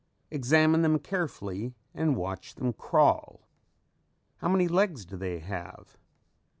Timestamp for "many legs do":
4.49-5.15